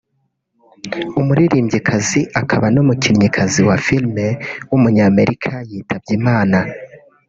umuririmbyikazi 1.19 2.21
akaba 2.41 2.65
n’umukinnyikazi 2.75 3.59
wa 3.67 3.75
filime 3.85 4.27
w’umunyamerika 4.69 5.49
yitabye 5.69 6.11
Imana 6.19 6.57